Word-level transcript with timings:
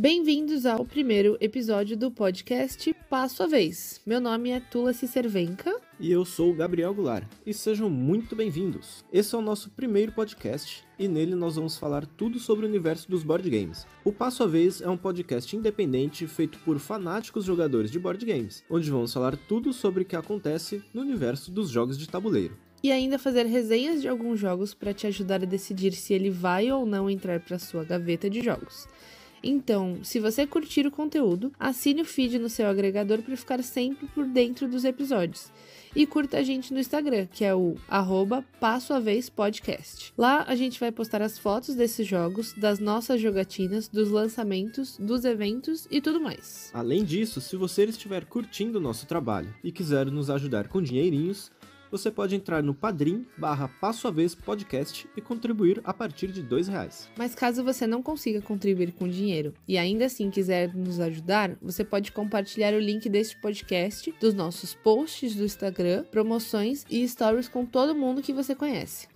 Bem-vindos 0.00 0.64
ao 0.64 0.84
primeiro 0.84 1.36
episódio 1.40 1.96
do 1.96 2.08
podcast 2.08 2.94
Passo 3.10 3.42
a 3.42 3.48
Vez. 3.48 4.00
Meu 4.06 4.20
nome 4.20 4.50
é 4.50 4.60
Tula 4.60 4.92
Cicervenca. 4.92 5.74
E 5.98 6.12
eu 6.12 6.24
sou 6.24 6.52
o 6.52 6.54
Gabriel 6.54 6.94
Goulart. 6.94 7.26
E 7.44 7.52
sejam 7.52 7.90
muito 7.90 8.36
bem-vindos. 8.36 9.04
Esse 9.12 9.34
é 9.34 9.38
o 9.38 9.42
nosso 9.42 9.70
primeiro 9.70 10.12
podcast 10.12 10.84
e 10.96 11.08
nele 11.08 11.34
nós 11.34 11.56
vamos 11.56 11.76
falar 11.76 12.06
tudo 12.06 12.38
sobre 12.38 12.64
o 12.64 12.68
universo 12.68 13.10
dos 13.10 13.24
board 13.24 13.50
games. 13.50 13.88
O 14.04 14.12
Passo 14.12 14.44
a 14.44 14.46
Vez 14.46 14.80
é 14.80 14.88
um 14.88 14.96
podcast 14.96 15.56
independente 15.56 16.28
feito 16.28 16.60
por 16.60 16.78
fanáticos 16.78 17.44
jogadores 17.44 17.90
de 17.90 17.98
board 17.98 18.24
games, 18.24 18.62
onde 18.70 18.88
vamos 18.88 19.12
falar 19.12 19.36
tudo 19.36 19.72
sobre 19.72 20.04
o 20.04 20.06
que 20.06 20.14
acontece 20.14 20.80
no 20.94 21.00
universo 21.00 21.50
dos 21.50 21.70
jogos 21.70 21.98
de 21.98 22.08
tabuleiro 22.08 22.56
e 22.80 22.92
ainda 22.92 23.18
fazer 23.18 23.44
resenhas 23.44 24.00
de 24.00 24.06
alguns 24.06 24.38
jogos 24.38 24.72
para 24.72 24.94
te 24.94 25.04
ajudar 25.08 25.42
a 25.42 25.46
decidir 25.46 25.92
se 25.92 26.14
ele 26.14 26.30
vai 26.30 26.70
ou 26.70 26.86
não 26.86 27.10
entrar 27.10 27.40
para 27.40 27.58
sua 27.58 27.82
gaveta 27.82 28.30
de 28.30 28.40
jogos. 28.40 28.86
Então, 29.42 29.98
se 30.02 30.18
você 30.20 30.46
curtir 30.46 30.86
o 30.86 30.90
conteúdo, 30.90 31.52
assine 31.58 32.02
o 32.02 32.04
feed 32.04 32.38
no 32.38 32.48
seu 32.48 32.66
agregador 32.66 33.22
para 33.22 33.36
ficar 33.36 33.62
sempre 33.62 34.06
por 34.08 34.26
dentro 34.26 34.68
dos 34.68 34.84
episódios. 34.84 35.50
E 35.96 36.06
curta 36.06 36.38
a 36.38 36.42
gente 36.42 36.72
no 36.72 36.78
Instagram, 36.78 37.26
que 37.26 37.44
é 37.44 37.54
o 37.54 37.76
arroba 37.88 38.44
Passo 38.60 38.92
a 38.92 39.00
Vez 39.00 39.28
Podcast. 39.30 40.12
Lá 40.16 40.44
a 40.46 40.54
gente 40.54 40.78
vai 40.78 40.92
postar 40.92 41.22
as 41.22 41.38
fotos 41.38 41.74
desses 41.74 42.06
jogos, 42.06 42.52
das 42.52 42.78
nossas 42.78 43.20
jogatinas, 43.20 43.88
dos 43.88 44.10
lançamentos, 44.10 44.98
dos 44.98 45.24
eventos 45.24 45.88
e 45.90 46.00
tudo 46.00 46.20
mais. 46.20 46.70
Além 46.74 47.04
disso, 47.04 47.40
se 47.40 47.56
você 47.56 47.84
estiver 47.84 48.26
curtindo 48.26 48.78
o 48.78 48.82
nosso 48.82 49.06
trabalho 49.06 49.54
e 49.64 49.72
quiser 49.72 50.06
nos 50.06 50.28
ajudar 50.30 50.68
com 50.68 50.82
dinheirinhos, 50.82 51.50
você 51.90 52.10
pode 52.10 52.34
entrar 52.34 52.62
no 52.62 52.74
Padrim 52.74 53.26
barra 53.36 53.68
Passo 53.68 54.08
a 54.08 54.10
Vez 54.10 54.34
Podcast 54.34 55.08
e 55.16 55.20
contribuir 55.20 55.80
a 55.84 55.92
partir 55.92 56.28
de 56.28 56.42
dois 56.42 56.68
reais. 56.68 57.08
Mas 57.16 57.34
caso 57.34 57.64
você 57.64 57.86
não 57.86 58.02
consiga 58.02 58.40
contribuir 58.40 58.92
com 58.92 59.08
dinheiro 59.08 59.54
e 59.66 59.76
ainda 59.78 60.06
assim 60.06 60.30
quiser 60.30 60.74
nos 60.74 61.00
ajudar, 61.00 61.56
você 61.60 61.84
pode 61.84 62.12
compartilhar 62.12 62.74
o 62.74 62.78
link 62.78 63.08
deste 63.08 63.40
podcast, 63.40 64.14
dos 64.20 64.34
nossos 64.34 64.74
posts 64.74 65.34
do 65.34 65.44
Instagram, 65.44 66.04
promoções 66.04 66.84
e 66.90 67.06
stories 67.06 67.48
com 67.48 67.64
todo 67.64 67.94
mundo 67.94 68.22
que 68.22 68.32
você 68.32 68.54
conhece. 68.54 69.08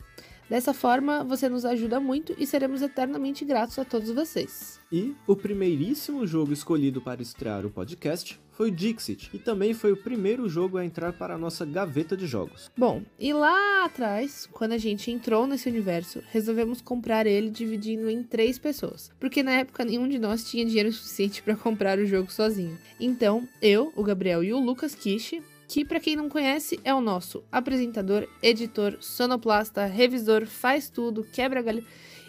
Dessa 0.53 0.75
forma, 0.75 1.25
você 1.25 1.49
nos 1.49 1.65
ajuda 1.65 1.99
muito 1.99 2.35
e 2.37 2.47
seremos 2.47 2.83
eternamente 2.83 3.43
gratos 3.43 3.79
a 3.79 3.87
todos 3.87 4.11
vocês. 4.11 4.79
E 4.93 5.15
o 5.27 5.35
primeiríssimo 5.35 6.27
jogo 6.27 6.53
escolhido 6.53 7.01
para 7.01 7.23
estrear 7.23 7.65
o 7.65 7.71
podcast 7.71 8.39
foi 8.51 8.71
Dixit, 8.71 9.31
e 9.33 9.39
também 9.39 9.73
foi 9.73 9.93
o 9.93 9.97
primeiro 9.97 10.47
jogo 10.51 10.77
a 10.77 10.85
entrar 10.85 11.15
para 11.15 11.37
a 11.37 11.39
nossa 11.39 11.65
gaveta 11.65 12.15
de 12.15 12.27
jogos. 12.27 12.71
Bom, 12.77 13.01
e 13.19 13.33
lá 13.33 13.87
atrás, 13.87 14.47
quando 14.53 14.73
a 14.73 14.79
gente 14.79 15.11
entrou 15.11 15.47
nesse 15.47 15.71
universo, 15.71 16.23
resolvemos 16.31 16.83
comprar 16.83 17.27
ele 17.27 17.49
dividindo 17.49 18.11
em 18.11 18.23
três 18.23 18.59
pessoas, 18.59 19.11
porque 19.19 19.43
na 19.43 19.53
época 19.53 19.87
nenhum 19.87 20.07
de 20.07 20.19
nós 20.19 20.45
tinha 20.45 20.67
dinheiro 20.67 20.93
suficiente 20.93 21.43
para 21.43 21.57
comprar 21.57 21.99
o 21.99 22.05
jogo 22.05 22.31
sozinho. 22.31 22.77
Então, 23.01 23.49
eu, 23.63 23.91
o 23.97 24.03
Gabriel 24.03 24.45
e 24.45 24.53
o 24.53 24.61
Lucas 24.61 24.95
Kishi 24.95 25.43
que 25.73 25.87
para 25.87 25.99
quem 25.99 26.15
não 26.15 26.29
conhece 26.29 26.79
é 26.85 26.93
o 26.93 27.01
nosso 27.01 27.43
apresentador, 27.51 28.29
editor, 28.43 28.99
sonoplasta, 29.01 29.87
revisor, 29.87 30.45
faz 30.45 30.91
tudo, 30.91 31.25
quebra 31.25 31.63
galho 31.63 31.83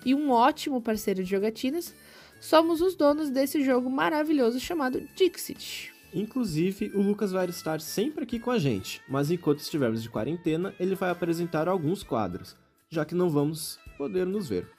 e 0.05 0.15
um 0.15 0.31
ótimo 0.31 0.81
parceiro 0.81 1.21
de 1.21 1.29
jogatinas. 1.29 1.93
Somos 2.39 2.79
os 2.79 2.95
donos 2.95 3.29
desse 3.29 3.61
jogo 3.61 3.89
maravilhoso 3.89 4.61
chamado 4.61 5.05
Dixit. 5.13 5.93
Inclusive, 6.13 6.93
o 6.95 7.01
Lucas 7.01 7.33
vai 7.33 7.45
estar 7.47 7.81
sempre 7.81 8.23
aqui 8.23 8.39
com 8.39 8.49
a 8.49 8.57
gente, 8.57 9.01
mas 9.09 9.29
enquanto 9.29 9.59
estivermos 9.59 10.01
de 10.01 10.09
quarentena, 10.09 10.73
ele 10.79 10.95
vai 10.95 11.09
apresentar 11.09 11.67
alguns 11.67 12.01
quadros, 12.01 12.55
já 12.89 13.03
que 13.03 13.13
não 13.13 13.29
vamos 13.29 13.77
poder 13.97 14.25
nos 14.25 14.47
ver. 14.47 14.69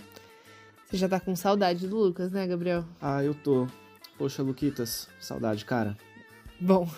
Você 0.86 0.96
já 0.96 1.06
tá 1.08 1.20
com 1.20 1.36
saudade 1.36 1.86
do 1.86 1.98
Lucas, 1.98 2.32
né, 2.32 2.46
Gabriel? 2.46 2.82
Ah, 2.98 3.22
eu 3.22 3.34
tô. 3.34 3.66
Poxa, 4.16 4.42
Luquitas, 4.42 5.06
saudade, 5.20 5.66
cara. 5.66 5.94
Bom, 6.60 6.88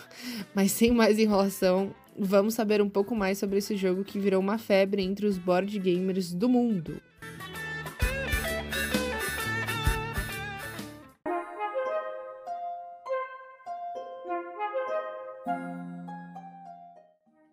mas 0.55 0.72
sem 0.72 0.93
mais 0.93 1.19
enrolação, 1.19 1.94
vamos 2.17 2.55
saber 2.55 2.83
um 2.83 2.89
pouco 2.89 3.17
mais 3.17 3.39
sobre 3.39 3.59
esse 3.59 3.77
jogo 3.77 4.05
que 4.05 4.19
virou 4.19 4.41
uma 4.41 4.59
febre 4.59 5.03
entre 5.03 5.27
os 5.27 5.39
board 5.39 5.78
gamers 5.78 6.33
do 6.33 6.49
mundo. 6.49 7.00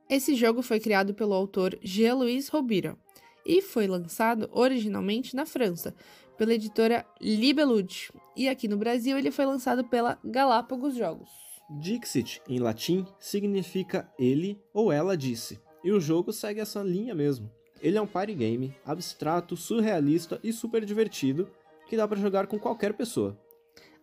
Esse 0.09 0.35
jogo 0.35 0.61
foi 0.61 0.79
criado 0.79 1.13
pelo 1.15 1.33
autor 1.33 1.75
Jean-Louis 1.81 2.47
Robira 2.49 2.95
e 3.43 3.63
foi 3.63 3.87
lançado 3.87 4.47
originalmente 4.51 5.35
na 5.35 5.45
França, 5.45 5.95
pela 6.37 6.53
editora 6.53 7.03
Libellude, 7.19 8.11
e 8.35 8.47
aqui 8.47 8.67
no 8.67 8.77
Brasil 8.77 9.17
ele 9.17 9.31
foi 9.31 9.45
lançado 9.45 9.83
pela 9.83 10.19
Galápagos 10.23 10.95
Jogos. 10.95 11.52
Dixit, 11.69 12.41
em 12.47 12.59
latim, 12.59 13.05
significa 13.19 14.09
ele 14.19 14.61
ou 14.73 14.91
ela 14.91 15.17
disse, 15.17 15.59
e 15.83 15.91
o 15.91 15.99
jogo 15.99 16.31
segue 16.31 16.59
essa 16.59 16.81
linha 16.81 17.15
mesmo. 17.15 17.49
Ele 17.81 17.97
é 17.97 18.01
um 18.01 18.07
party 18.07 18.33
game, 18.33 18.75
abstrato, 18.85 19.57
surrealista 19.57 20.39
e 20.43 20.53
super 20.53 20.85
divertido, 20.85 21.49
que 21.87 21.97
dá 21.97 22.07
para 22.07 22.19
jogar 22.19 22.47
com 22.47 22.57
qualquer 22.57 22.93
pessoa. 22.93 23.37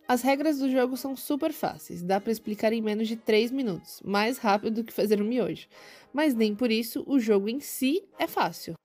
As 0.07 0.21
regras 0.21 0.59
do 0.59 0.69
jogo 0.69 0.97
são 0.97 1.15
super 1.15 1.53
fáceis, 1.53 2.01
dá 2.01 2.19
para 2.19 2.31
explicar 2.31 2.73
em 2.73 2.81
menos 2.81 3.07
de 3.07 3.15
3 3.15 3.51
minutos, 3.51 4.01
mais 4.03 4.37
rápido 4.37 4.75
do 4.75 4.83
que 4.83 4.93
fazer 4.93 5.21
um 5.21 5.25
miojo. 5.25 5.67
Mas 6.11 6.35
nem 6.35 6.53
por 6.53 6.69
isso 6.69 7.03
o 7.07 7.19
jogo 7.19 7.47
em 7.47 7.59
si 7.59 8.03
é 8.19 8.27
fácil. 8.27 8.75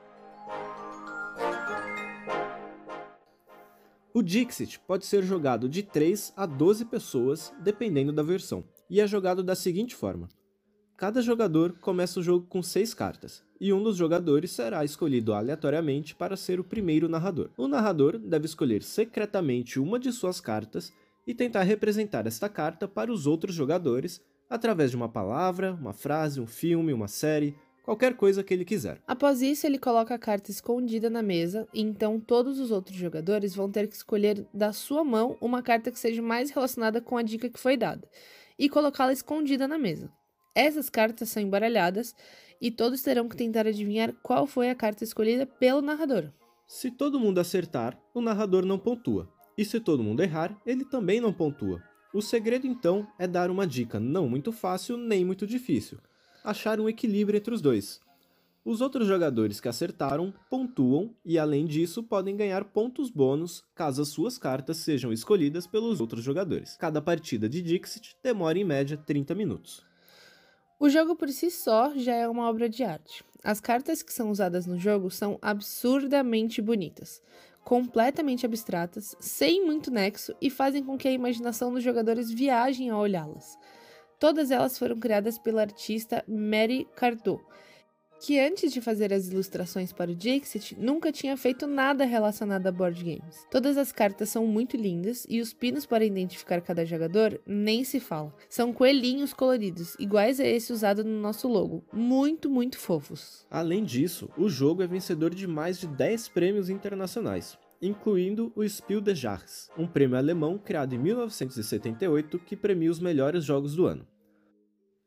O 4.17 4.23
Dixit 4.23 4.81
pode 4.87 5.05
ser 5.05 5.23
jogado 5.23 5.69
de 5.69 5.83
3 5.83 6.33
a 6.35 6.47
12 6.47 6.87
pessoas, 6.87 7.53
dependendo 7.63 8.11
da 8.15 8.23
versão 8.23 8.65
e 8.89 8.99
é 8.99 9.07
jogado 9.07 9.43
da 9.43 9.55
seguinte 9.55 9.95
forma: 9.95 10.27
cada 10.97 11.21
jogador 11.21 11.75
começa 11.83 12.19
o 12.19 12.23
jogo 12.23 12.47
com 12.47 12.63
seis 12.63 12.95
cartas, 12.95 13.45
e 13.61 13.75
um 13.75 13.83
dos 13.83 13.95
jogadores 13.95 14.53
será 14.53 14.83
escolhido 14.87 15.35
aleatoriamente 15.35 16.15
para 16.15 16.35
ser 16.35 16.59
o 16.59 16.65
primeiro 16.65 17.11
narrador. 17.11 17.51
O 17.59 17.69
narrador 17.69 18.19
deve 18.19 18.47
escolher 18.47 18.83
secretamente 18.83 19.79
uma 19.79 19.99
de 19.99 20.11
suas 20.11 20.41
cartas 20.41 20.95
e 21.27 21.35
tentar 21.35 21.65
representar 21.65 22.27
esta 22.27 22.49
carta 22.49 22.89
para 22.89 23.13
os 23.13 23.27
outros 23.27 23.55
jogadores 23.55 24.23
através 24.49 24.93
de 24.93 24.97
uma 24.97 25.11
palavra, 25.11 25.75
uma 25.75 25.93
frase, 25.93 26.41
um 26.41 26.47
filme, 26.47 26.95
uma 26.95 27.07
série, 27.07 27.55
qualquer 27.87 28.17
coisa 28.17 28.43
que 28.43 28.53
ele 28.53 28.65
quiser. 28.65 29.01
Após 29.07 29.41
isso, 29.41 29.65
ele 29.65 29.79
coloca 29.79 30.13
a 30.13 30.19
carta 30.19 30.51
escondida 30.51 31.09
na 31.09 31.23
mesa, 31.23 31.69
e 31.73 31.81
então 31.81 32.19
todos 32.19 32.59
os 32.59 32.73
outros 32.73 32.97
jogadores 32.97 33.55
vão 33.55 33.71
ter 33.71 33.87
que 33.87 33.95
escolher 33.95 34.45
da 34.53 34.73
sua 34.73 35.05
mão 35.05 35.39
uma 35.41 35.63
carta 35.63 35.93
que 35.93 35.99
seja 35.99 36.21
mais 36.21 36.51
relacionada 36.51 37.01
com 37.01 37.17
a 37.17 37.23
dica 37.23 37.49
que 37.49 37.61
foi 37.61 37.77
dada 37.77 38.07
e 38.59 38.69
colocá-la 38.69 39.13
escondida 39.13 39.69
na 39.69 39.79
mesa. 39.79 40.11
Essas 40.53 40.91
cartas 40.91 41.29
são 41.29 41.43
embaralhadas 41.43 42.15
e 42.61 42.71
todos 42.71 43.03
terão 43.03 43.29
que 43.29 43.37
tentar 43.37 43.67
adivinhar 43.67 44.13
qual 44.23 44.47
foi 44.47 44.69
a 44.69 44.75
carta 44.75 45.05
escolhida 45.05 45.47
pelo 45.47 45.81
narrador. 45.81 46.33
Se 46.67 46.91
todo 46.91 47.21
mundo 47.21 47.39
acertar, 47.39 47.97
o 48.13 48.21
narrador 48.21 48.67
não 48.67 48.79
pontua, 48.79 49.31
e 49.57 49.65
se 49.65 49.79
todo 49.79 50.03
mundo 50.03 50.23
errar, 50.23 50.61
ele 50.67 50.85
também 50.85 51.21
não 51.21 51.33
pontua. 51.33 51.81
O 52.13 52.21
segredo 52.21 52.67
então 52.67 53.07
é 53.19 53.29
dar 53.29 53.51
uma 53.51 53.67
dica 53.67 54.01
não 54.01 54.29
muito 54.29 54.51
fácil 54.51 54.97
nem 54.97 55.25
muito 55.25 55.47
difícil, 55.47 55.99
achar 56.47 56.81
um 56.81 56.89
equilíbrio 56.89 57.37
entre 57.37 57.53
os 57.53 57.61
dois. 57.61 58.01
Os 58.65 58.81
outros 58.81 59.07
jogadores 59.07 59.61
que 59.61 59.69
acertaram 59.69 60.35
pontuam 60.51 61.15
e, 61.25 61.39
além 61.39 61.67
disso, 61.67 62.03
podem 62.03 62.37
ganhar 62.37 62.65
pontos 62.65 63.11
bônus 63.11 63.63
caso 63.75 64.03
as 64.03 64.09
suas 64.09 64.39
cartas 64.39 64.79
sejam 64.79 65.13
escolhidas 65.13 65.67
pelos 65.67 66.01
outros 66.01 66.25
jogadores. 66.25 66.77
Cada 66.77 67.01
partida 67.01 67.49
de 67.49 67.63
Dixit 67.63 68.17
demora 68.23 68.59
em 68.59 68.65
média 68.65 68.97
30 68.97 69.35
minutos. 69.35 69.85
O 70.81 70.91
jogo 70.91 71.15
por 71.15 71.29
si 71.29 71.51
só 71.51 71.97
já 71.97 72.15
é 72.15 72.29
uma 72.29 72.49
obra 72.49 72.69
de 72.69 72.83
arte. 72.83 73.25
As 73.43 73.61
cartas 73.61 74.03
que 74.03 74.13
são 74.13 74.31
usadas 74.31 74.67
no 74.67 74.79
jogo 74.79 75.11
são 75.11 75.39
absurdamente 75.41 76.61
bonitas, 76.61 77.23
completamente 77.65 78.45
abstratas, 78.45 79.17
sem 79.21 79.65
muito 79.65 79.91
nexo 79.91 80.35
e 80.41 80.51
fazem 80.51 80.83
com 80.83 80.99
que 80.99 81.07
a 81.07 81.13
imaginação 81.13 81.73
dos 81.73 81.85
jogadores 81.85 82.31
viajem 82.31 82.91
ao 82.91 83.01
olhá-las. 83.01 83.57
Todas 84.19 84.51
elas 84.51 84.79
foram 84.79 84.99
criadas 84.99 85.39
pela 85.39 85.63
artista 85.63 86.25
Mary 86.27 86.87
Cardot 86.97 87.43
que 88.21 88.41
antes 88.41 88.73
de 88.73 88.81
fazer 88.81 89.13
as 89.13 89.29
ilustrações 89.29 89.93
para 89.93 90.11
o 90.11 90.15
Dixit, 90.15 90.77
nunca 90.79 91.13
tinha 91.13 91.37
feito 91.37 91.67
nada 91.67 92.05
relacionado 92.05 92.67
a 92.67 92.73
board 92.73 93.03
games. 93.03 93.47
Todas 93.51 93.77
as 93.77 93.93
cartas 93.93 94.31
são 94.31 94.47
muito 94.47 94.77
lindas 94.77 95.27
e 95.29 95.41
os 95.41 95.53
pinos 95.53 95.87
para 95.87 96.05
identificar 96.05 96.61
cada 96.61 96.85
jogador 96.85 97.41
nem 97.47 97.85
se 97.85 98.01
fala. 98.01 98.35
São 98.49 98.73
coelhinhos 98.73 99.33
coloridos, 99.33 99.95
iguais 99.99 100.41
a 100.41 100.45
esse 100.47 100.73
usado 100.73 101.05
no 101.05 101.21
nosso 101.21 101.49
logo. 101.49 101.85
Muito, 101.93 102.49
muito 102.49 102.79
fofos. 102.79 103.47
Além 103.51 103.85
disso, 103.85 104.31
o 104.37 104.49
jogo 104.49 104.83
é 104.83 104.87
vencedor 104.87 105.35
de 105.35 105.47
mais 105.47 105.79
de 105.79 105.87
10 105.87 106.29
prêmios 106.29 106.71
internacionais 106.71 107.59
incluindo 107.81 108.53
o 108.55 108.67
Spiel 108.69 109.01
des 109.01 109.19
Jahres, 109.19 109.71
um 109.77 109.87
prêmio 109.87 110.17
alemão 110.17 110.59
criado 110.59 110.95
em 110.95 110.99
1978 110.99 112.39
que 112.39 112.57
premia 112.57 112.91
os 112.91 113.01
melhores 113.01 113.45
jogos 113.45 113.75
do 113.75 113.87
ano. 113.87 114.07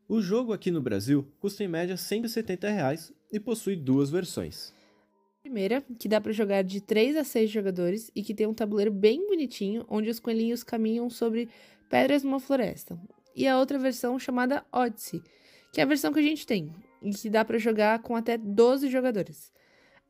O 0.07 0.21
jogo 0.21 0.53
aqui 0.53 0.71
no 0.71 0.81
Brasil 0.81 1.27
custa 1.39 1.63
em 1.63 1.67
média 1.67 1.95
170 1.95 2.69
reais 2.69 3.13
e 3.31 3.39
possui 3.39 3.75
duas 3.75 4.09
versões. 4.09 4.73
A 5.39 5.41
Primeira, 5.41 5.83
que 5.99 6.09
dá 6.09 6.19
para 6.19 6.31
jogar 6.31 6.63
de 6.63 6.81
3 6.81 7.15
a 7.15 7.23
6 7.23 7.49
jogadores 7.49 8.11
e 8.15 8.23
que 8.23 8.33
tem 8.33 8.47
um 8.47 8.53
tabuleiro 8.53 8.91
bem 8.91 9.27
bonitinho, 9.27 9.85
onde 9.87 10.09
os 10.09 10.19
coelhinhos 10.19 10.63
caminham 10.63 11.09
sobre 11.09 11.47
pedras 11.89 12.23
numa 12.23 12.39
floresta. 12.39 12.99
E 13.35 13.47
a 13.47 13.57
outra 13.59 13.77
versão 13.77 14.17
chamada 14.17 14.65
Odyssey, 14.71 15.21
que 15.71 15.79
é 15.79 15.83
a 15.83 15.87
versão 15.87 16.11
que 16.11 16.19
a 16.19 16.23
gente 16.23 16.45
tem, 16.45 16.73
e 17.01 17.11
que 17.11 17.29
dá 17.29 17.45
para 17.45 17.57
jogar 17.57 17.99
com 18.01 18.15
até 18.15 18.37
12 18.37 18.89
jogadores. 18.89 19.51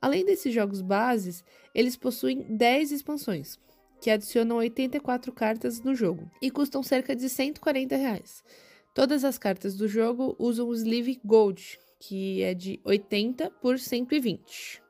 Além 0.02 0.24
desses 0.24 0.54
jogos 0.54 0.82
bases, 0.82 1.44
eles 1.76 1.98
possuem 1.98 2.42
10 2.56 2.92
expansões, 2.92 3.60
que 4.02 4.10
adicionam 4.10 4.58
84 4.58 5.32
cartas 5.34 5.82
no 5.82 5.94
jogo 5.94 6.30
e 6.42 6.50
custam 6.50 6.82
cerca 6.82 7.16
de 7.16 7.28
140 7.28 7.96
reais. 7.98 8.42
Todas 8.96 9.26
as 9.26 9.38
cartas 9.38 9.76
do 9.76 9.88
jogo 9.88 10.36
usam 10.40 10.68
o 10.68 10.74
Sleeve 10.74 11.20
Gold, 11.24 11.78
que 12.00 12.42
é 12.42 12.54
de 12.54 12.80
80 12.86 13.52
por 13.62 13.78
120. 13.78 14.82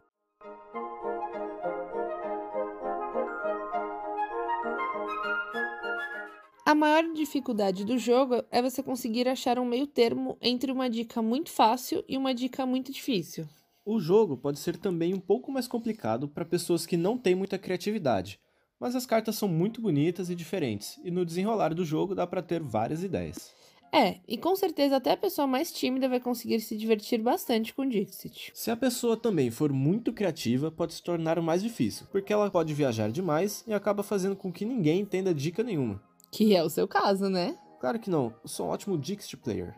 A 6.64 6.76
maior 6.76 7.04
dificuldade 7.14 7.84
do 7.84 7.98
jogo 7.98 8.44
é 8.52 8.62
você 8.62 8.84
conseguir 8.84 9.28
achar 9.28 9.58
um 9.58 9.66
meio 9.66 9.88
termo 9.88 10.38
entre 10.40 10.72
uma 10.72 10.88
dica 10.88 11.20
muito 11.20 11.50
fácil 11.50 12.06
e 12.08 12.16
uma 12.16 12.32
dica 12.32 12.64
muito 12.64 12.92
difícil. 12.92 13.48
O 13.92 14.00
jogo 14.00 14.38
pode 14.38 14.60
ser 14.60 14.78
também 14.78 15.16
um 15.16 15.20
pouco 15.20 15.52
mais 15.52 15.68
complicado 15.68 16.28
para 16.28 16.46
pessoas 16.46 16.86
que 16.86 16.96
não 16.96 17.18
têm 17.18 17.34
muita 17.34 17.58
criatividade, 17.58 18.40
mas 18.80 18.96
as 18.96 19.04
cartas 19.04 19.36
são 19.36 19.50
muito 19.50 19.82
bonitas 19.82 20.30
e 20.30 20.36
diferentes, 20.36 21.00
e 21.04 21.10
no 21.10 21.26
desenrolar 21.26 21.74
do 21.74 21.84
jogo 21.84 22.14
dá 22.14 22.28
para 22.28 22.44
ter 22.44 22.62
várias 22.62 23.02
ideias. 23.02 23.52
É, 23.92 24.20
e 24.28 24.38
com 24.38 24.56
certeza 24.56 24.98
até 24.98 25.14
a 25.14 25.18
pessoa 25.18 25.48
mais 25.48 25.72
tímida 25.72 26.08
vai 26.08 26.20
conseguir 26.20 26.60
se 26.60 26.78
divertir 26.78 27.20
bastante 27.20 27.74
com 27.74 27.84
Dixit. 27.84 28.52
Se 28.54 28.70
a 28.70 28.78
pessoa 28.78 29.18
também 29.18 29.50
for 29.50 29.74
muito 29.74 30.14
criativa, 30.14 30.70
pode 30.70 30.94
se 30.94 31.02
tornar 31.02 31.42
mais 31.42 31.64
difícil, 31.64 32.06
porque 32.12 32.32
ela 32.32 32.52
pode 32.52 32.72
viajar 32.76 33.10
demais 33.10 33.64
e 33.66 33.74
acaba 33.74 34.04
fazendo 34.04 34.36
com 34.36 34.54
que 34.54 34.66
ninguém 34.66 35.00
entenda 35.00 35.34
dica 35.34 35.64
nenhuma. 35.64 36.00
Que 36.32 36.56
é 36.56 36.64
o 36.64 36.70
seu 36.70 36.88
caso, 36.88 37.28
né? 37.28 37.58
Claro 37.82 37.98
que 37.98 38.12
não, 38.12 38.36
eu 38.44 38.48
sou 38.48 38.68
um 38.68 38.70
ótimo 38.70 39.00
Dixit 39.00 39.38
player. 39.38 39.74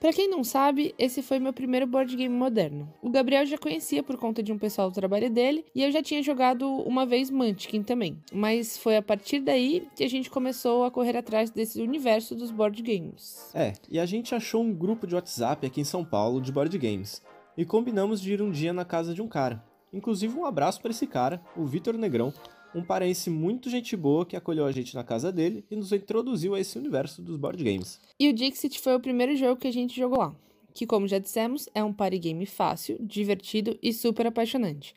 Para 0.00 0.14
quem 0.14 0.30
não 0.30 0.42
sabe, 0.42 0.94
esse 0.98 1.20
foi 1.20 1.38
meu 1.38 1.52
primeiro 1.52 1.86
board 1.86 2.16
game 2.16 2.34
moderno. 2.34 2.90
O 3.02 3.10
Gabriel 3.10 3.44
já 3.44 3.58
conhecia 3.58 4.02
por 4.02 4.16
conta 4.16 4.42
de 4.42 4.50
um 4.50 4.56
pessoal 4.56 4.88
do 4.88 4.94
trabalho 4.94 5.28
dele 5.28 5.62
e 5.74 5.82
eu 5.82 5.92
já 5.92 6.02
tinha 6.02 6.22
jogado 6.22 6.66
uma 6.66 7.04
vez 7.04 7.28
Munchkin 7.28 7.82
também. 7.82 8.18
Mas 8.32 8.78
foi 8.78 8.96
a 8.96 9.02
partir 9.02 9.40
daí 9.40 9.86
que 9.94 10.02
a 10.02 10.08
gente 10.08 10.30
começou 10.30 10.84
a 10.84 10.90
correr 10.90 11.18
atrás 11.18 11.50
desse 11.50 11.82
universo 11.82 12.34
dos 12.34 12.50
board 12.50 12.80
games. 12.80 13.50
É, 13.52 13.74
e 13.90 14.00
a 14.00 14.06
gente 14.06 14.34
achou 14.34 14.62
um 14.62 14.72
grupo 14.72 15.06
de 15.06 15.14
WhatsApp 15.14 15.66
aqui 15.66 15.82
em 15.82 15.84
São 15.84 16.02
Paulo 16.02 16.40
de 16.40 16.50
board 16.50 16.78
games 16.78 17.20
e 17.54 17.66
combinamos 17.66 18.22
de 18.22 18.32
ir 18.32 18.40
um 18.40 18.50
dia 18.50 18.72
na 18.72 18.86
casa 18.86 19.12
de 19.12 19.20
um 19.20 19.28
cara. 19.28 19.62
Inclusive 19.92 20.34
um 20.34 20.46
abraço 20.46 20.80
para 20.80 20.92
esse 20.92 21.06
cara, 21.06 21.42
o 21.54 21.66
Vitor 21.66 21.98
Negrão, 21.98 22.32
um 22.74 22.82
paraense 22.82 23.28
muito 23.30 23.68
gente 23.68 23.96
boa 23.96 24.24
que 24.24 24.36
acolheu 24.36 24.64
a 24.64 24.72
gente 24.72 24.94
na 24.94 25.02
casa 25.02 25.32
dele 25.32 25.64
e 25.70 25.76
nos 25.76 25.92
introduziu 25.92 26.54
a 26.54 26.60
esse 26.60 26.78
universo 26.78 27.22
dos 27.22 27.36
board 27.36 27.62
games. 27.62 28.00
E 28.18 28.28
o 28.28 28.32
Dixit 28.32 28.78
foi 28.80 28.94
o 28.94 29.00
primeiro 29.00 29.36
jogo 29.36 29.60
que 29.60 29.68
a 29.68 29.72
gente 29.72 29.96
jogou 29.96 30.18
lá, 30.18 30.34
que 30.72 30.86
como 30.86 31.08
já 31.08 31.18
dissemos, 31.18 31.68
é 31.74 31.82
um 31.82 31.92
party 31.92 32.18
game 32.18 32.46
fácil, 32.46 32.96
divertido 33.00 33.78
e 33.82 33.92
super 33.92 34.26
apaixonante. 34.26 34.94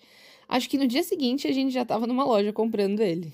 Acho 0.48 0.70
que 0.70 0.78
no 0.78 0.88
dia 0.88 1.04
seguinte 1.04 1.48
a 1.48 1.52
gente 1.52 1.74
já 1.74 1.82
estava 1.82 2.06
numa 2.06 2.24
loja 2.24 2.54
comprando 2.54 3.00
ele. 3.00 3.34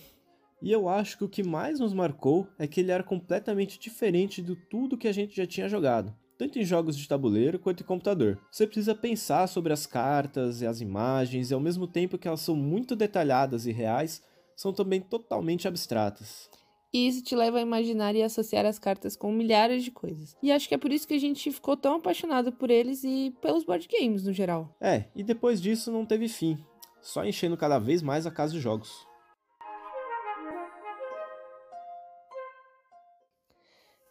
E 0.62 0.72
eu 0.72 0.90
acho 0.90 1.18
que 1.18 1.24
o 1.24 1.30
que 1.30 1.44
mais 1.44 1.80
nos 1.80 1.94
marcou 1.94 2.48
é 2.58 2.68
que 2.68 2.82
ele 2.82 2.92
era 2.92 3.04
completamente 3.04 3.80
diferente 3.80 4.42
de 4.42 4.56
tudo 4.56 4.98
que 4.98 5.08
a 5.08 5.12
gente 5.12 5.36
já 5.36 5.48
tinha 5.48 5.70
jogado 5.70 6.14
tanto 6.40 6.58
em 6.58 6.64
jogos 6.64 6.98
de 6.98 7.06
tabuleiro 7.06 7.60
quanto 7.60 7.84
em 7.84 7.86
computador. 7.86 8.40
Você 8.50 8.66
precisa 8.66 8.96
pensar 8.96 9.46
sobre 9.48 9.74
as 9.74 9.86
cartas 9.86 10.62
e 10.62 10.66
as 10.66 10.80
imagens, 10.80 11.52
e 11.52 11.54
ao 11.54 11.60
mesmo 11.60 11.86
tempo 11.86 12.18
que 12.18 12.30
elas 12.30 12.40
são 12.40 12.56
muito 12.56 12.96
detalhadas 12.96 13.66
e 13.66 13.74
reais, 13.74 14.24
são 14.56 14.72
também 14.72 15.02
totalmente 15.02 15.68
abstratas. 15.68 16.50
E 16.94 17.08
isso 17.10 17.22
te 17.22 17.36
leva 17.36 17.58
a 17.58 17.62
imaginar 17.62 18.16
e 18.16 18.24
associar 18.24 18.66
as 18.66 18.80
cartas 18.80 19.18
com 19.18 19.34
milhares 19.34 19.84
de 19.84 19.92
coisas. 19.92 20.36
E 20.42 20.50
acho 20.50 20.68
que 20.70 20.74
é 20.74 20.78
por 20.78 20.94
isso 20.94 21.06
que 21.06 21.14
a 21.14 21.20
gente 21.20 21.52
ficou 21.52 21.76
tão 21.76 21.98
apaixonado 21.98 22.54
por 22.54 22.72
eles 22.72 23.04
e 23.04 23.36
pelos 23.42 23.66
board 23.66 23.86
games 23.88 24.24
no 24.24 24.32
geral. 24.32 24.74
É, 24.80 25.04
e 25.14 25.24
depois 25.24 25.62
disso 25.62 25.92
não 25.92 26.06
teve 26.06 26.30
fim, 26.30 26.58
só 27.02 27.26
enchendo 27.26 27.58
cada 27.58 27.78
vez 27.80 28.02
mais 28.02 28.26
a 28.26 28.32
casa 28.32 28.54
de 28.54 28.62
jogos. 28.62 29.09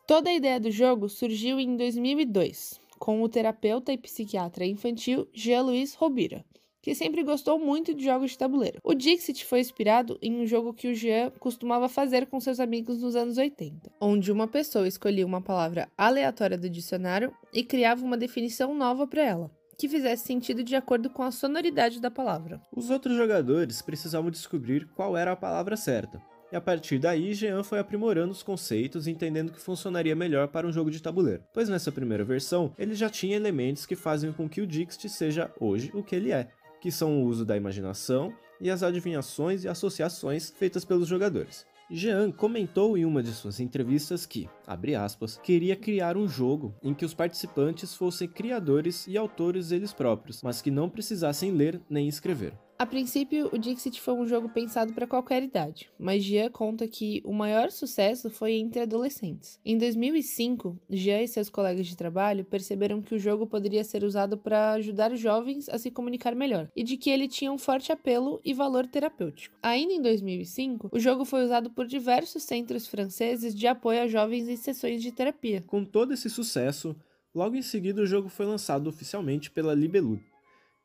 Toda 0.08 0.30
a 0.30 0.34
ideia 0.34 0.58
do 0.58 0.70
jogo 0.70 1.06
surgiu 1.06 1.60
em 1.60 1.76
2002, 1.76 2.80
com 2.98 3.22
o 3.22 3.28
terapeuta 3.28 3.92
e 3.92 3.98
psiquiatra 3.98 4.64
infantil 4.64 5.28
Jean-Louis 5.34 5.94
Robira, 5.96 6.46
que 6.80 6.94
sempre 6.94 7.22
gostou 7.22 7.58
muito 7.58 7.92
de 7.92 8.04
jogos 8.04 8.30
de 8.30 8.38
tabuleiro. 8.38 8.80
O 8.82 8.94
Dixit 8.94 9.44
foi 9.44 9.60
inspirado 9.60 10.18
em 10.22 10.40
um 10.40 10.46
jogo 10.46 10.72
que 10.72 10.88
o 10.88 10.94
Jean 10.94 11.30
costumava 11.38 11.90
fazer 11.90 12.26
com 12.26 12.40
seus 12.40 12.58
amigos 12.58 13.02
nos 13.02 13.14
anos 13.14 13.36
80, 13.36 13.92
onde 14.00 14.32
uma 14.32 14.48
pessoa 14.48 14.88
escolhia 14.88 15.26
uma 15.26 15.42
palavra 15.42 15.90
aleatória 15.94 16.56
do 16.56 16.70
dicionário 16.70 17.30
e 17.52 17.62
criava 17.62 18.02
uma 18.02 18.16
definição 18.16 18.74
nova 18.74 19.06
para 19.06 19.22
ela 19.22 19.50
que 19.76 19.88
fizesse 19.88 20.26
sentido 20.26 20.64
de 20.64 20.74
acordo 20.74 21.08
com 21.08 21.22
a 21.22 21.30
sonoridade 21.30 22.00
da 22.00 22.10
palavra. 22.10 22.60
Os 22.74 22.90
outros 22.90 23.16
jogadores 23.16 23.80
precisavam 23.80 24.28
descobrir 24.28 24.88
qual 24.96 25.16
era 25.16 25.30
a 25.30 25.36
palavra 25.36 25.76
certa. 25.76 26.20
E 26.50 26.56
a 26.56 26.60
partir 26.60 26.98
daí, 26.98 27.34
Jean 27.34 27.62
foi 27.62 27.78
aprimorando 27.78 28.32
os 28.32 28.42
conceitos 28.42 29.06
e 29.06 29.10
entendendo 29.10 29.52
que 29.52 29.60
funcionaria 29.60 30.16
melhor 30.16 30.48
para 30.48 30.66
um 30.66 30.72
jogo 30.72 30.90
de 30.90 31.02
tabuleiro. 31.02 31.42
Pois 31.52 31.68
nessa 31.68 31.92
primeira 31.92 32.24
versão, 32.24 32.72
ele 32.78 32.94
já 32.94 33.10
tinha 33.10 33.36
elementos 33.36 33.84
que 33.84 33.94
fazem 33.94 34.32
com 34.32 34.48
que 34.48 34.60
o 34.60 34.66
Dixit 34.66 35.08
seja 35.10 35.52
hoje 35.60 35.90
o 35.92 36.02
que 36.02 36.16
ele 36.16 36.32
é, 36.32 36.48
que 36.80 36.90
são 36.90 37.20
o 37.20 37.26
uso 37.26 37.44
da 37.44 37.56
imaginação 37.56 38.32
e 38.60 38.70
as 38.70 38.82
adivinhações 38.82 39.64
e 39.64 39.68
associações 39.68 40.50
feitas 40.50 40.84
pelos 40.84 41.06
jogadores. 41.06 41.66
Jean 41.90 42.30
comentou 42.30 42.98
em 42.98 43.04
uma 43.04 43.22
de 43.22 43.32
suas 43.32 43.60
entrevistas 43.60 44.26
que, 44.26 44.48
abre 44.66 44.94
aspas, 44.94 45.38
queria 45.42 45.74
criar 45.74 46.18
um 46.18 46.28
jogo 46.28 46.74
em 46.82 46.92
que 46.92 47.04
os 47.04 47.14
participantes 47.14 47.94
fossem 47.94 48.28
criadores 48.28 49.06
e 49.06 49.16
autores 49.16 49.72
eles 49.72 49.92
próprios, 49.92 50.42
mas 50.42 50.60
que 50.60 50.70
não 50.70 50.90
precisassem 50.90 51.50
ler 51.52 51.80
nem 51.88 52.06
escrever. 52.06 52.52
A 52.78 52.86
princípio, 52.86 53.50
o 53.52 53.58
Dixit 53.58 54.00
foi 54.00 54.14
um 54.14 54.24
jogo 54.24 54.48
pensado 54.48 54.92
para 54.92 55.04
qualquer 55.04 55.42
idade, 55.42 55.90
mas 55.98 56.22
Jean 56.22 56.48
conta 56.48 56.86
que 56.86 57.20
o 57.24 57.32
maior 57.32 57.72
sucesso 57.72 58.30
foi 58.30 58.52
entre 58.52 58.80
adolescentes. 58.80 59.58
Em 59.64 59.76
2005, 59.76 60.78
Jean 60.88 61.22
e 61.22 61.26
seus 61.26 61.50
colegas 61.50 61.88
de 61.88 61.96
trabalho 61.96 62.44
perceberam 62.44 63.02
que 63.02 63.16
o 63.16 63.18
jogo 63.18 63.48
poderia 63.48 63.82
ser 63.82 64.04
usado 64.04 64.38
para 64.38 64.74
ajudar 64.74 65.12
jovens 65.16 65.68
a 65.68 65.76
se 65.76 65.90
comunicar 65.90 66.36
melhor 66.36 66.70
e 66.76 66.84
de 66.84 66.96
que 66.96 67.10
ele 67.10 67.26
tinha 67.26 67.50
um 67.50 67.58
forte 67.58 67.90
apelo 67.90 68.40
e 68.44 68.54
valor 68.54 68.86
terapêutico. 68.86 69.56
Ainda 69.60 69.94
em 69.94 70.00
2005, 70.00 70.90
o 70.92 71.00
jogo 71.00 71.24
foi 71.24 71.42
usado 71.42 71.70
por 71.70 71.84
diversos 71.84 72.44
centros 72.44 72.86
franceses 72.86 73.56
de 73.56 73.66
apoio 73.66 74.02
a 74.02 74.06
jovens 74.06 74.48
em 74.48 74.56
sessões 74.56 75.02
de 75.02 75.10
terapia. 75.10 75.64
Com 75.66 75.84
todo 75.84 76.14
esse 76.14 76.30
sucesso, 76.30 76.94
logo 77.34 77.56
em 77.56 77.62
seguida 77.62 78.00
o 78.00 78.06
jogo 78.06 78.28
foi 78.28 78.46
lançado 78.46 78.86
oficialmente 78.86 79.50
pela 79.50 79.74
Libelu 79.74 80.20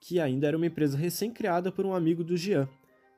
que 0.06 0.20
ainda 0.20 0.48
era 0.48 0.58
uma 0.58 0.66
empresa 0.66 0.98
recém-criada 0.98 1.72
por 1.72 1.86
um 1.86 1.96
amigo 1.96 2.26
do 2.26 2.36
Jean, 2.36 2.68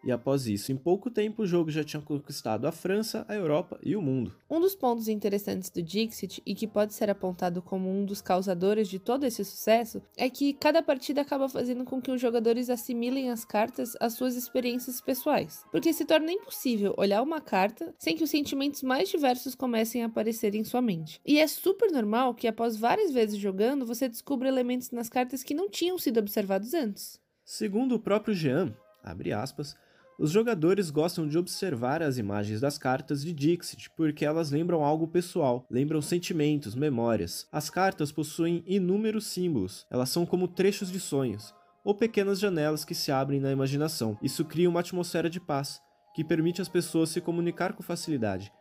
e 0.05 0.11
após 0.11 0.45
isso, 0.45 0.71
em 0.71 0.77
pouco 0.77 1.09
tempo, 1.09 1.41
o 1.41 1.47
jogo 1.47 1.71
já 1.71 1.83
tinha 1.83 2.01
conquistado 2.01 2.67
a 2.67 2.71
França, 2.71 3.25
a 3.27 3.33
Europa 3.33 3.79
e 3.81 3.95
o 3.95 4.01
mundo. 4.01 4.35
Um 4.47 4.59
dos 4.59 4.75
pontos 4.75 5.07
interessantes 5.07 5.71
do 5.71 5.81
Dixit, 5.81 6.43
e 6.45 6.53
que 6.53 6.67
pode 6.67 6.93
ser 6.93 7.09
apontado 7.09 7.59
como 7.59 7.89
um 7.89 8.05
dos 8.05 8.21
causadores 8.21 8.87
de 8.87 8.99
todo 8.99 9.25
esse 9.25 9.43
sucesso, 9.43 10.03
é 10.15 10.29
que 10.29 10.53
cada 10.53 10.83
partida 10.83 11.21
acaba 11.21 11.49
fazendo 11.49 11.83
com 11.83 11.99
que 11.99 12.11
os 12.11 12.21
jogadores 12.21 12.69
assimilem 12.69 13.31
as 13.31 13.43
cartas 13.43 13.97
às 13.99 14.13
suas 14.13 14.35
experiências 14.35 15.01
pessoais. 15.01 15.65
Porque 15.71 15.91
se 15.91 16.05
torna 16.05 16.31
impossível 16.31 16.93
olhar 16.97 17.23
uma 17.23 17.41
carta 17.41 17.91
sem 17.97 18.15
que 18.15 18.23
os 18.23 18.29
sentimentos 18.29 18.83
mais 18.83 19.09
diversos 19.09 19.55
comecem 19.55 20.03
a 20.03 20.05
aparecer 20.05 20.53
em 20.53 20.63
sua 20.63 20.83
mente. 20.83 21.19
E 21.25 21.39
é 21.39 21.47
super 21.47 21.91
normal 21.91 22.35
que 22.35 22.47
após 22.47 22.77
várias 22.77 23.11
vezes 23.11 23.39
jogando, 23.39 23.87
você 23.87 24.07
descubra 24.07 24.47
elementos 24.47 24.91
nas 24.91 25.09
cartas 25.09 25.41
que 25.41 25.55
não 25.55 25.67
tinham 25.67 25.97
sido 25.97 26.19
observados 26.19 26.75
antes. 26.75 27.19
Segundo 27.43 27.95
o 27.95 27.99
próprio 27.99 28.35
Jean, 28.35 28.75
abre 29.03 29.31
aspas, 29.31 29.75
os 30.17 30.31
jogadores 30.31 30.89
gostam 30.89 31.27
de 31.27 31.37
observar 31.37 32.01
as 32.01 32.17
imagens 32.17 32.61
das 32.61 32.77
cartas 32.77 33.23
de 33.23 33.33
Dixit 33.33 33.89
porque 33.97 34.23
elas 34.23 34.49
lembram 34.49 34.83
algo 34.83 35.07
pessoal, 35.07 35.65
lembram 35.69 36.01
sentimentos, 36.01 36.73
memórias. 36.73 37.47
As 37.51 37.69
cartas 37.69 38.11
possuem 38.11 38.63
inúmeros 38.65 39.27
símbolos, 39.27 39.85
elas 39.89 40.09
são 40.09 40.25
como 40.25 40.47
trechos 40.47 40.91
de 40.91 40.99
sonhos, 40.99 41.53
ou 41.83 41.93
pequenas 41.93 42.39
janelas 42.39 42.85
que 42.85 42.95
se 42.95 43.11
abrem 43.11 43.39
na 43.39 43.51
imaginação. 43.51 44.17
Isso 44.21 44.45
cria 44.45 44.69
uma 44.69 44.79
atmosfera 44.79 45.29
de 45.29 45.39
paz, 45.39 45.81
que 46.15 46.23
permite 46.23 46.61
às 46.61 46.69
pessoas 46.69 47.09
se 47.09 47.19
comunicar 47.19 47.73
com 47.73 47.83
facilidade. 47.83 48.51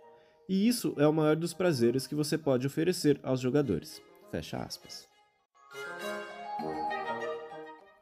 E 0.49 0.66
isso 0.68 0.94
é 0.99 1.06
o 1.06 1.12
maior 1.12 1.37
dos 1.37 1.54
prazeres 1.54 2.06
que 2.06 2.14
você 2.14 2.37
pode 2.37 2.66
oferecer 2.66 3.18
aos 3.23 3.40
jogadores. 3.40 4.02
Fecha 4.30 4.58
aspas. 4.58 5.08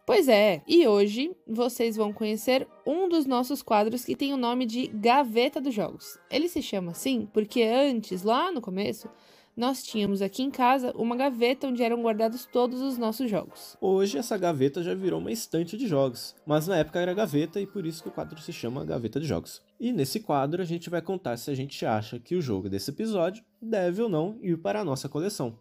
Pois 0.05 0.27
é, 0.27 0.63
e 0.67 0.87
hoje 0.87 1.31
vocês 1.47 1.95
vão 1.95 2.13
conhecer 2.13 2.67
um 2.85 3.09
dos 3.09 3.25
nossos 3.25 3.63
quadros 3.63 4.05
que 4.05 4.17
tem 4.17 4.35
o 4.35 4.37
nome 4.37 4.67
de 4.67 4.89
Gaveta 4.89 5.61
dos 5.61 5.73
Jogos. 5.73 6.19
Ele 6.29 6.49
se 6.49 6.61
chama 6.61 6.91
assim 6.91 7.29
porque 7.33 7.63
antes, 7.63 8.25
lá 8.25 8.51
no 8.51 8.61
começo, 8.61 9.09
nós 9.57 9.81
tínhamos 9.85 10.21
aqui 10.21 10.43
em 10.43 10.51
casa 10.51 10.93
uma 10.97 11.15
gaveta 11.15 11.69
onde 11.69 11.85
eram 11.85 12.03
guardados 12.03 12.47
todos 12.47 12.81
os 12.81 12.99
nossos 12.99 13.31
jogos. 13.31 13.77
Hoje 13.81 14.19
essa 14.19 14.37
gaveta 14.37 14.83
já 14.83 14.93
virou 14.93 15.21
uma 15.21 15.31
estante 15.31 15.77
de 15.77 15.87
jogos, 15.87 16.35
mas 16.45 16.67
na 16.67 16.79
época 16.79 16.99
era 16.99 17.15
gaveta 17.15 17.61
e 17.61 17.67
por 17.67 17.87
isso 17.87 18.03
que 18.03 18.09
o 18.09 18.13
quadro 18.13 18.41
se 18.41 18.53
chama 18.53 18.85
Gaveta 18.85 19.21
de 19.21 19.27
Jogos. 19.27 19.63
E 19.79 19.93
nesse 19.93 20.19
quadro 20.19 20.61
a 20.61 20.65
gente 20.65 20.91
vai 20.91 21.01
contar 21.01 21.37
se 21.37 21.49
a 21.49 21.55
gente 21.55 21.87
acha 21.87 22.19
que 22.19 22.35
o 22.35 22.43
jogo 22.43 22.69
desse 22.69 22.91
episódio 22.91 23.45
deve 23.61 24.03
ou 24.03 24.09
não 24.09 24.37
ir 24.43 24.59
para 24.59 24.81
a 24.81 24.85
nossa 24.85 25.09
coleção. 25.09 25.57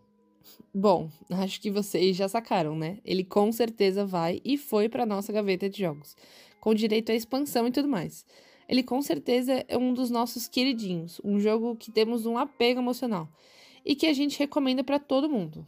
Bom, 0.73 1.09
acho 1.29 1.59
que 1.59 1.69
vocês 1.69 2.15
já 2.15 2.27
sacaram, 2.27 2.75
né? 2.75 2.99
Ele 3.03 3.23
com 3.23 3.51
certeza 3.51 4.05
vai 4.05 4.41
e 4.43 4.57
foi 4.57 4.87
para 4.87 5.05
nossa 5.05 5.33
gaveta 5.33 5.69
de 5.69 5.79
jogos, 5.79 6.15
com 6.59 6.73
direito 6.73 7.11
à 7.11 7.15
expansão 7.15 7.67
e 7.67 7.71
tudo 7.71 7.87
mais. 7.87 8.25
Ele 8.67 8.83
com 8.83 9.01
certeza 9.01 9.65
é 9.67 9.77
um 9.77 9.93
dos 9.93 10.09
nossos 10.09 10.47
queridinhos, 10.47 11.19
um 11.23 11.39
jogo 11.39 11.75
que 11.75 11.91
temos 11.91 12.25
um 12.25 12.37
apego 12.37 12.79
emocional 12.79 13.29
e 13.85 13.95
que 13.95 14.07
a 14.07 14.13
gente 14.13 14.39
recomenda 14.39 14.83
para 14.83 14.99
todo 14.99 15.29
mundo. 15.29 15.67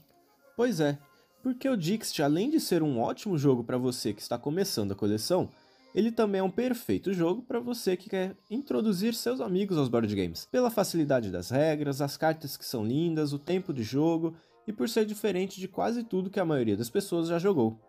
Pois 0.55 0.79
é, 0.79 0.97
porque 1.41 1.67
o 1.67 1.75
Dixit, 1.75 2.21
além 2.21 2.49
de 2.49 2.59
ser 2.59 2.81
um 2.81 2.99
ótimo 3.01 3.37
jogo 3.37 3.63
para 3.63 3.77
você 3.77 4.13
que 4.13 4.21
está 4.21 4.37
começando 4.37 4.93
a 4.93 4.95
coleção, 4.95 5.49
ele 5.93 6.11
também 6.11 6.39
é 6.39 6.43
um 6.43 6.49
perfeito 6.49 7.13
jogo 7.13 7.41
para 7.41 7.59
você 7.59 7.97
que 7.97 8.09
quer 8.09 8.35
introduzir 8.49 9.13
seus 9.13 9.41
amigos 9.41 9.77
aos 9.77 9.89
board 9.89 10.15
games, 10.15 10.47
pela 10.49 10.71
facilidade 10.71 11.29
das 11.29 11.49
regras, 11.49 12.01
as 12.01 12.15
cartas 12.15 12.55
que 12.55 12.65
são 12.65 12.85
lindas, 12.85 13.33
o 13.33 13.39
tempo 13.39 13.73
de 13.73 13.83
jogo 13.83 14.33
e 14.67 14.73
por 14.73 14.87
ser 14.87 15.05
diferente 15.05 15.59
de 15.59 15.67
quase 15.67 16.03
tudo 16.03 16.29
que 16.29 16.39
a 16.39 16.45
maioria 16.45 16.77
das 16.77 16.89
pessoas 16.89 17.27
já 17.27 17.37
jogou. 17.37 17.79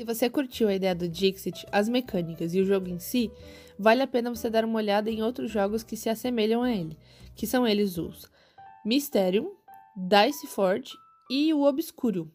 Se 0.00 0.04
você 0.04 0.30
curtiu 0.30 0.68
a 0.68 0.74
ideia 0.74 0.94
do 0.94 1.06
Dixit, 1.06 1.66
as 1.70 1.86
mecânicas 1.86 2.54
e 2.54 2.60
o 2.60 2.64
jogo 2.64 2.88
em 2.88 2.98
si, 2.98 3.30
vale 3.78 4.00
a 4.00 4.06
pena 4.06 4.34
você 4.34 4.48
dar 4.48 4.64
uma 4.64 4.78
olhada 4.78 5.10
em 5.10 5.22
outros 5.22 5.50
jogos 5.50 5.82
que 5.82 5.94
se 5.94 6.08
assemelham 6.08 6.62
a 6.62 6.72
ele, 6.72 6.96
que 7.34 7.46
são 7.46 7.66
eles 7.66 7.98
os 7.98 8.26
Mysterium, 8.82 9.52
Dice 9.94 10.46
Forge 10.46 10.94
e 11.30 11.52
o 11.52 11.64
Obscuro. 11.64 12.32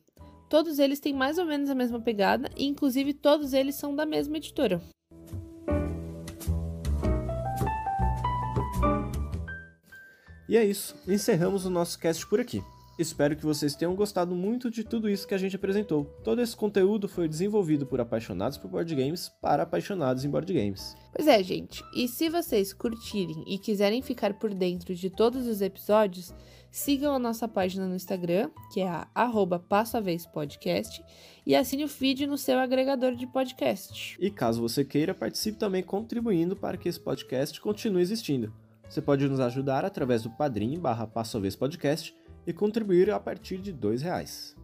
Todos 0.47 0.77
eles 0.77 0.99
têm 0.99 1.11
mais 1.11 1.39
ou 1.39 1.45
menos 1.45 1.67
a 1.71 1.73
mesma 1.75 1.99
pegada 1.99 2.51
e 2.55 2.67
inclusive 2.67 3.15
todos 3.15 3.51
eles 3.51 3.73
são 3.73 3.95
da 3.95 4.05
mesma 4.05 4.37
editora. 4.37 4.79
E 10.47 10.57
é 10.57 10.63
isso, 10.63 10.95
encerramos 11.07 11.65
o 11.65 11.69
nosso 11.69 11.97
cast 11.99 12.25
por 12.27 12.39
aqui. 12.39 12.63
Espero 12.97 13.35
que 13.35 13.45
vocês 13.45 13.75
tenham 13.75 13.93
gostado 13.93 14.33
muito 14.33 14.71
de 14.71 14.81
tudo 14.81 15.09
isso 15.09 15.27
que 15.27 15.33
a 15.33 15.37
gente 15.37 15.57
apresentou. 15.57 16.05
Todo 16.23 16.41
esse 16.41 16.55
conteúdo 16.55 17.09
foi 17.09 17.27
desenvolvido 17.27 17.85
por 17.85 17.99
apaixonados 17.99 18.57
por 18.57 18.69
board 18.69 18.95
games 18.95 19.29
para 19.41 19.63
apaixonados 19.63 20.23
em 20.23 20.29
board 20.29 20.53
games. 20.53 20.95
Pois 21.13 21.27
é, 21.27 21.43
gente. 21.43 21.83
E 21.93 22.07
se 22.07 22.29
vocês 22.29 22.71
curtirem 22.71 23.43
e 23.47 23.57
quiserem 23.57 24.01
ficar 24.01 24.35
por 24.35 24.53
dentro 24.53 24.95
de 24.95 25.09
todos 25.09 25.45
os 25.45 25.61
episódios, 25.61 26.33
sigam 26.71 27.13
a 27.13 27.19
nossa 27.19 27.49
página 27.49 27.85
no 27.85 27.95
Instagram, 27.95 28.49
que 28.73 28.79
é 28.79 28.87
a 28.87 29.07
arroba 29.13 29.59
Passo 29.59 29.97
a 29.97 29.99
Vez 29.99 30.25
Podcast, 30.25 31.03
e 31.45 31.53
assine 31.53 31.83
o 31.83 31.89
feed 31.89 32.25
no 32.25 32.37
seu 32.37 32.57
agregador 32.57 33.13
de 33.15 33.27
podcast. 33.27 34.15
E 34.21 34.31
caso 34.31 34.61
você 34.61 34.85
queira, 34.85 35.13
participe 35.13 35.57
também 35.57 35.83
contribuindo 35.83 36.55
para 36.55 36.77
que 36.77 36.87
esse 36.87 36.99
podcast 36.99 37.59
continue 37.59 38.01
existindo. 38.01 38.53
Você 38.89 39.01
pode 39.01 39.27
nos 39.27 39.39
ajudar 39.39 39.83
através 39.83 40.23
do 40.23 40.29
padrinho 40.29 40.79
barra 40.79 41.07
Passo 41.07 41.39
Vez 41.39 41.55
Podcast 41.55 42.15
e 42.45 42.53
contribuir 42.53 43.09
a 43.11 43.19
partir 43.19 43.57
de 43.57 43.71
R$ 43.71 43.97
reais. 43.97 44.55